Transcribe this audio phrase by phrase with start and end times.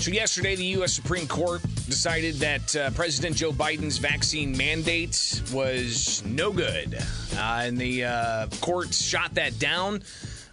[0.00, 0.92] So, yesterday, the U.S.
[0.92, 6.94] Supreme Court decided that uh, President Joe Biden's vaccine mandate was no good.
[7.36, 10.02] Uh, and the uh, court shot that down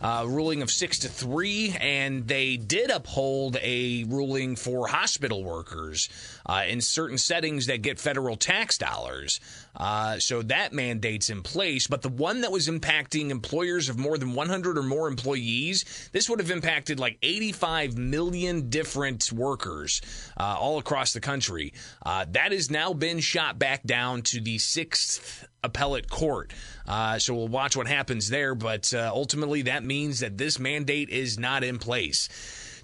[0.05, 6.09] uh, ruling of six to three, and they did uphold a ruling for hospital workers
[6.45, 9.39] uh, in certain settings that get federal tax dollars.
[9.75, 11.87] Uh, so that mandate's in place.
[11.87, 16.29] But the one that was impacting employers of more than 100 or more employees, this
[16.29, 20.01] would have impacted like 85 million different workers
[20.39, 21.73] uh, all across the country.
[22.05, 26.53] Uh, that has now been shot back down to the sixth appellate court.
[26.87, 28.55] Uh, so we'll watch what happens there.
[28.55, 32.29] But uh, ultimately, that means that this mandate is not in place.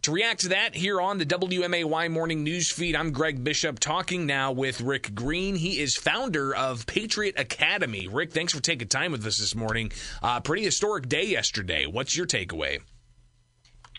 [0.03, 4.25] To react to that, here on the WMAY morning news feed, I'm Greg Bishop talking
[4.25, 5.53] now with Rick Green.
[5.53, 8.07] He is founder of Patriot Academy.
[8.07, 9.91] Rick, thanks for taking time with us this morning.
[10.23, 11.85] Uh, pretty historic day yesterday.
[11.85, 12.79] What's your takeaway?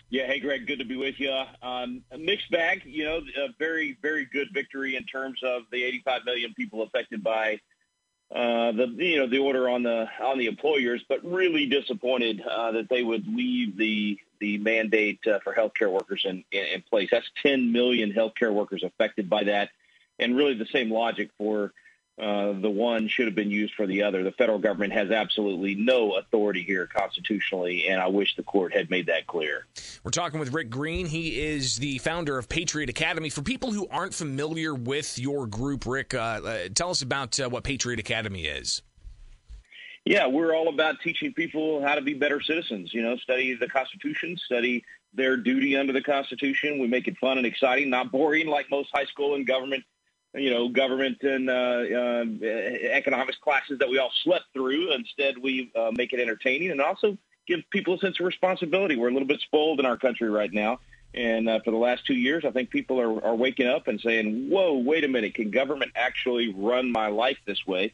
[0.09, 1.33] Yeah, hey Greg, good to be with you.
[1.61, 6.25] Um, mixed bag, you know, a very, very good victory in terms of the 85
[6.25, 7.61] million people affected by
[8.33, 12.71] uh, the you know the order on the on the employers, but really disappointed uh,
[12.71, 17.09] that they would leave the the mandate uh, for healthcare workers in, in, in place.
[17.11, 19.69] That's 10 million healthcare workers affected by that,
[20.17, 21.73] and really the same logic for
[22.19, 24.23] uh, the one should have been used for the other.
[24.23, 28.89] The federal government has absolutely no authority here constitutionally, and I wish the court had
[28.89, 29.65] made that clear.
[30.03, 31.05] We're talking with Rick Green.
[31.05, 33.29] He is the founder of Patriot Academy.
[33.29, 37.47] For people who aren't familiar with your group, Rick, uh, uh, tell us about uh,
[37.47, 38.81] what Patriot Academy is.
[40.03, 42.93] Yeah, we're all about teaching people how to be better citizens.
[42.93, 46.79] You know, study the Constitution, study their duty under the Constitution.
[46.79, 49.85] We make it fun and exciting, not boring like most high school and government
[50.35, 52.25] you know, government and uh, uh,
[52.91, 54.91] economics classes that we all slept through.
[54.93, 58.95] Instead, we uh, make it entertaining and also give people a sense of responsibility.
[58.95, 60.79] We're a little bit spoiled in our country right now.
[61.13, 64.01] And uh, for the last two years, I think people are, are waking up and
[64.01, 67.93] saying, whoa, wait a minute, can government actually run my life this way?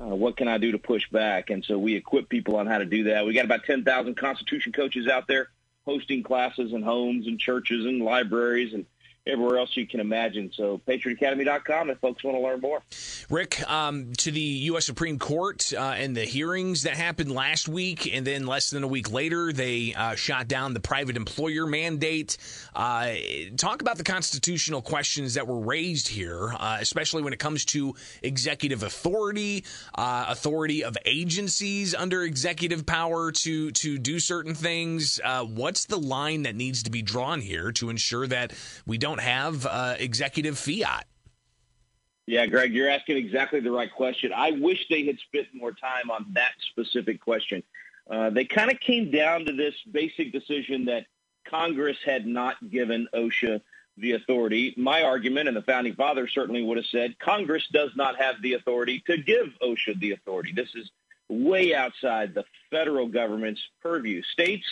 [0.00, 1.50] Uh, what can I do to push back?
[1.50, 3.26] And so we equip people on how to do that.
[3.26, 5.48] We got about 10,000 Constitution coaches out there
[5.84, 8.86] hosting classes in homes and churches and libraries and
[9.26, 10.50] everywhere else you can imagine.
[10.54, 12.82] So patriotacademy.com if folks want to learn more.
[13.28, 14.86] Rick, um, to the U.S.
[14.86, 18.88] Supreme Court uh, and the hearings that happened last week, and then less than a
[18.88, 22.38] week later, they uh, shot down the private employer mandate.
[22.74, 23.12] Uh,
[23.56, 27.94] talk about the constitutional questions that were raised here, uh, especially when it comes to
[28.22, 29.64] executive authority,
[29.94, 35.20] uh, authority of agencies under executive power to to do certain things.
[35.22, 38.52] Uh, what's the line that needs to be drawn here to ensure that
[38.86, 41.04] we don't don't have uh, executive fiat.
[42.26, 44.32] Yeah, Greg, you're asking exactly the right question.
[44.32, 47.64] I wish they had spent more time on that specific question.
[48.08, 51.06] Uh, they kind of came down to this basic decision that
[51.44, 53.60] Congress had not given OSHA
[53.96, 54.74] the authority.
[54.76, 58.54] My argument, and the founding fathers certainly would have said, Congress does not have the
[58.54, 60.52] authority to give OSHA the authority.
[60.52, 60.88] This is
[61.28, 64.22] way outside the federal government's purview.
[64.22, 64.66] States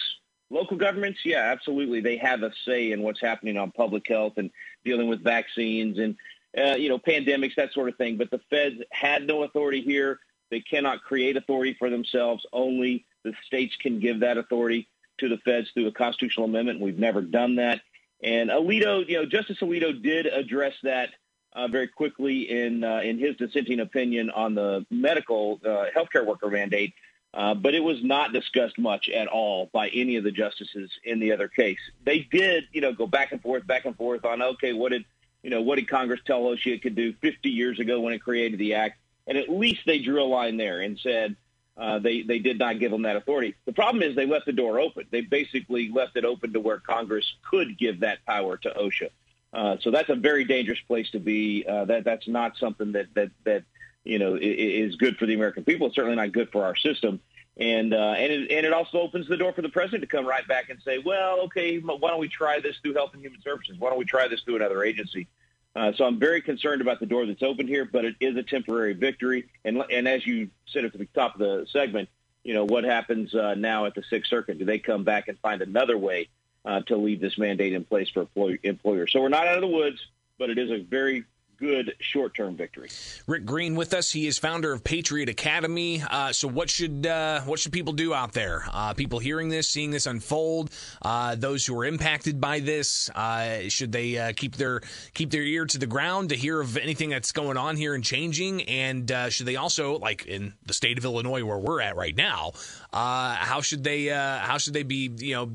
[0.51, 2.01] Local governments, yeah, absolutely.
[2.01, 4.51] They have a say in what's happening on public health and
[4.85, 6.17] dealing with vaccines and,
[6.57, 8.17] uh, you know, pandemics, that sort of thing.
[8.17, 10.21] But the feds had no authority here.
[10.51, 12.47] They cannot create authority for themselves.
[12.53, 14.89] Only the states can give that authority
[15.19, 16.81] to the feds through a constitutional amendment.
[16.81, 17.83] We've never done that.
[18.23, 21.11] And Alito, you know, Justice Alito did address that
[21.53, 26.49] uh, very quickly in uh, in his dissenting opinion on the medical uh, healthcare worker
[26.49, 26.95] mandate.
[27.39, 31.21] Uh, but it was not discussed much at all by any of the justices in
[31.21, 31.79] the other case.
[32.05, 35.05] They did, you know, go back and forth, back and forth on, okay, what did,
[35.45, 38.19] you know, what did Congress tell OSHA it could do 50 years ago when it
[38.19, 38.99] created the act?
[39.29, 41.37] And at least they drew a line there and said
[41.77, 43.55] uh, they, they did not give them that authority.
[43.67, 45.05] The problem is they left the door open.
[45.09, 49.11] They basically left it open to where Congress could give that power to OSHA.
[49.53, 51.65] Uh, so that's a very dangerous place to be.
[51.65, 53.63] Uh, that that's not something that that that
[54.05, 55.87] you know, is good for the American people.
[55.87, 57.21] It's certainly not good for our system.
[57.59, 60.25] And uh, and it, and it also opens the door for the president to come
[60.25, 63.43] right back and say, well, okay, why don't we try this through Health and Human
[63.43, 63.77] Services?
[63.79, 65.27] Why don't we try this through another agency?
[65.75, 68.43] Uh, so I'm very concerned about the door that's opened here, but it is a
[68.43, 69.49] temporary victory.
[69.65, 72.09] And and as you said at the top of the segment,
[72.45, 74.59] you know what happens uh, now at the Sixth Circuit?
[74.59, 76.29] Do they come back and find another way
[76.65, 78.29] uh, to leave this mandate in place for
[78.63, 79.13] employers?
[79.13, 80.01] So we're not out of the woods,
[80.39, 81.25] but it is a very
[81.59, 82.89] good short-term victory.
[83.27, 84.11] Rick Green with us.
[84.11, 86.03] He is founder of Patriot Academy.
[86.09, 88.65] Uh, so, what should uh, what should people do out there?
[88.73, 90.71] Uh, people hearing this, seeing this unfold,
[91.03, 94.81] uh, those who are impacted by this, uh, should they uh, keep their
[95.15, 98.05] keep their ear to the ground to hear of anything that's going on here and
[98.05, 98.63] changing?
[98.63, 102.53] And should they also, like in the state of Illinois where we're at right now,
[102.93, 105.53] how should they how should they be you know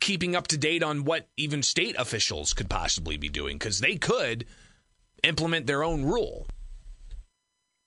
[0.00, 3.96] keeping up to date on what even state officials could possibly be doing because they
[3.96, 4.44] could
[5.22, 6.46] implement their own rule.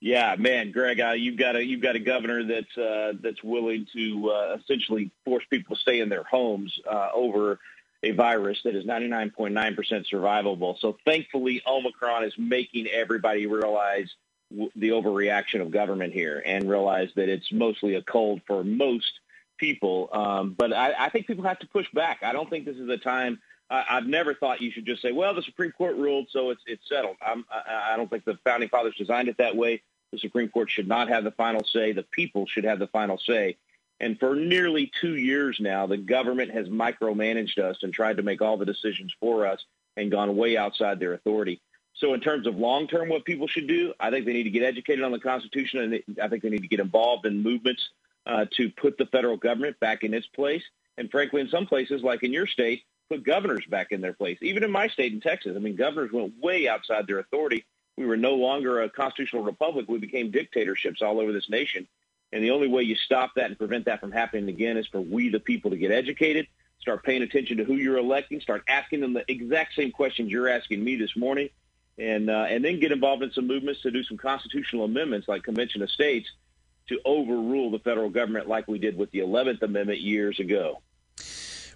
[0.00, 3.86] Yeah, man, Greg, uh, you've got a you've got a governor that's uh, that's willing
[3.94, 7.58] to uh, essentially force people to stay in their homes uh, over
[8.02, 10.78] a virus that is 99.9% survivable.
[10.78, 14.08] So thankfully, Omicron is making everybody realize
[14.50, 19.10] w- the overreaction of government here and realize that it's mostly a cold for most
[19.56, 20.10] people.
[20.12, 22.18] Um, but I, I think people have to push back.
[22.22, 23.40] I don't think this is a time.
[23.70, 26.62] I, I've never thought you should just say, "Well, the Supreme Court ruled, so it's
[26.66, 29.82] it's settled." I'm, I, I don't think the founding fathers designed it that way.
[30.12, 31.92] The Supreme Court should not have the final say.
[31.92, 33.56] The people should have the final say.
[33.98, 38.42] And for nearly two years now, the government has micromanaged us and tried to make
[38.42, 39.64] all the decisions for us
[39.96, 41.60] and gone way outside their authority.
[41.94, 44.50] So in terms of long term, what people should do, I think they need to
[44.50, 47.88] get educated on the Constitution, and I think they need to get involved in movements
[48.26, 50.62] uh, to put the federal government back in its place.
[50.98, 54.38] And frankly, in some places, like in your state, put governors back in their place.
[54.42, 57.64] Even in my state in Texas, I mean, governors went way outside their authority.
[57.96, 59.86] We were no longer a constitutional republic.
[59.88, 61.86] We became dictatorships all over this nation.
[62.32, 65.00] And the only way you stop that and prevent that from happening again is for
[65.00, 66.48] we, the people, to get educated,
[66.80, 70.48] start paying attention to who you're electing, start asking them the exact same questions you're
[70.48, 71.48] asking me this morning,
[71.98, 75.44] and uh, and then get involved in some movements to do some constitutional amendments like
[75.44, 76.28] Convention of States
[76.88, 80.82] to overrule the federal government like we did with the 11th Amendment years ago.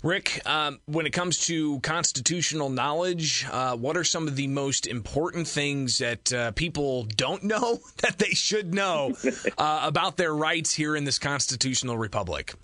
[0.03, 4.87] Rick, um, when it comes to constitutional knowledge, uh, what are some of the most
[4.87, 9.15] important things that uh, people don't know that they should know
[9.59, 12.55] uh, about their rights here in this constitutional republic?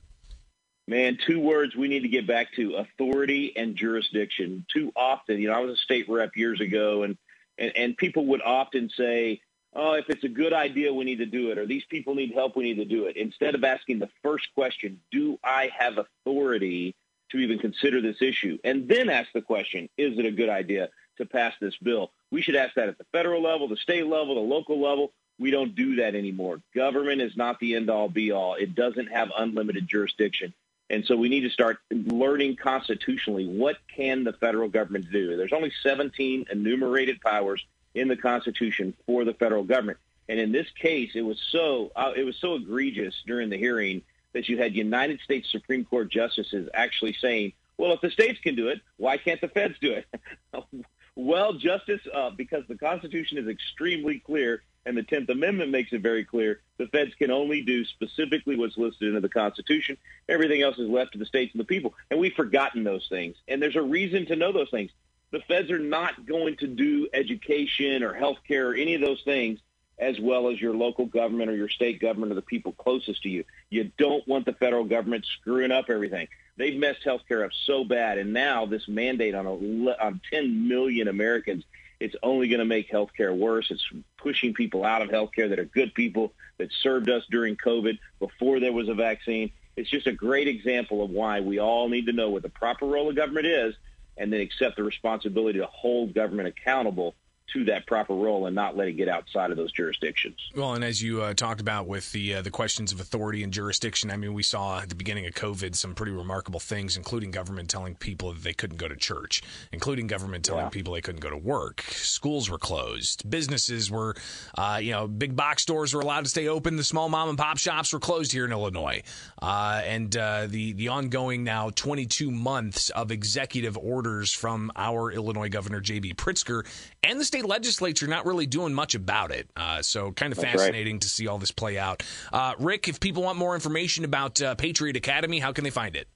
[0.88, 4.64] Man, two words we need to get back to authority and jurisdiction.
[4.72, 7.18] Too often, you know, I was a state rep years ago, and,
[7.58, 9.42] and, and people would often say,
[9.74, 12.32] oh, if it's a good idea, we need to do it, or these people need
[12.32, 13.16] help, we need to do it.
[13.16, 16.94] Instead of asking the first question, do I have authority
[17.30, 18.58] to even consider this issue?
[18.64, 22.12] And then ask the question, is it a good idea to pass this bill?
[22.30, 25.12] We should ask that at the federal level, the state level, the local level.
[25.38, 26.62] We don't do that anymore.
[26.74, 28.54] Government is not the end all be all.
[28.54, 30.54] It doesn't have unlimited jurisdiction.
[30.88, 35.36] And so we need to start learning constitutionally what can the federal government do.
[35.36, 37.64] There's only 17 enumerated powers
[37.94, 39.98] in the Constitution for the federal government.
[40.28, 44.02] And in this case, it was so uh, it was so egregious during the hearing
[44.36, 48.54] that you had United States Supreme Court justices actually saying, "Well, if the states can
[48.54, 50.06] do it, why can't the feds do it?"
[51.16, 56.02] well, Justice, uh, because the Constitution is extremely clear and the Tenth Amendment makes it
[56.02, 59.96] very clear, the feds can only do specifically what's listed in the Constitution.
[60.28, 63.36] Everything else is left to the states and the people, and we've forgotten those things.
[63.48, 64.90] And there's a reason to know those things
[65.30, 69.22] the feds are not going to do education or health care or any of those
[69.22, 69.58] things
[69.98, 73.28] as well as your local government or your state government or the people closest to
[73.28, 73.44] you.
[73.70, 76.28] You don't want the federal government screwing up everything.
[76.56, 81.08] They've messed healthcare up so bad, and now this mandate on, a, on 10 million
[81.08, 81.64] Americans,
[81.98, 83.70] it's only going to make healthcare worse.
[83.70, 83.86] It's
[84.18, 88.60] pushing people out of healthcare that are good people that served us during COVID before
[88.60, 89.50] there was a vaccine.
[89.76, 92.86] It's just a great example of why we all need to know what the proper
[92.86, 93.74] role of government is
[94.16, 97.14] and then accept the responsibility to hold government accountable
[97.52, 100.36] to that proper role and not let it get outside of those jurisdictions.
[100.54, 103.52] Well, and as you uh, talked about with the uh, the questions of authority and
[103.52, 107.30] jurisdiction, I mean, we saw at the beginning of COVID some pretty remarkable things, including
[107.30, 110.70] government telling people that they couldn't go to church, including government telling yeah.
[110.70, 111.82] people they couldn't go to work.
[111.88, 113.28] Schools were closed.
[113.28, 114.14] Businesses were,
[114.56, 116.76] uh, you know, big box stores were allowed to stay open.
[116.76, 119.02] The small mom and pop shops were closed here in Illinois,
[119.40, 125.48] uh, and uh, the the ongoing now 22 months of executive orders from our Illinois
[125.48, 126.14] Governor J.B.
[126.14, 126.66] Pritzker
[127.02, 129.48] and the state legislature not really doing much about it.
[129.56, 131.02] Uh, so kind of That's fascinating right.
[131.02, 132.02] to see all this play out.
[132.32, 135.96] Uh, Rick, if people want more information about uh, Patriot Academy, how can they find
[135.96, 136.08] it?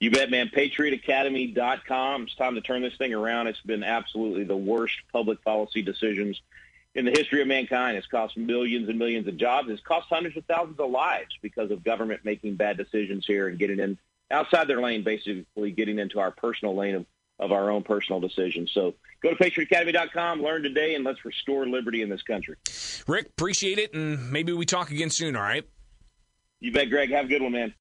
[0.00, 0.48] You bet, man.
[0.48, 2.22] PatriotAcademy.com.
[2.24, 3.46] It's time to turn this thing around.
[3.46, 6.40] It's been absolutely the worst public policy decisions
[6.94, 7.96] in the history of mankind.
[7.96, 9.68] It's cost millions and millions of jobs.
[9.68, 13.58] It's cost hundreds of thousands of lives because of government making bad decisions here and
[13.58, 13.98] getting in
[14.30, 17.06] outside their lane, basically getting into our personal lane of
[17.38, 18.70] of our own personal decisions.
[18.72, 22.56] So go to patriotacademy.com, learn today, and let's restore liberty in this country.
[23.08, 25.64] Rick, appreciate it, and maybe we talk again soon, all right?
[26.60, 27.10] You bet, Greg.
[27.10, 27.72] Have a good one, man.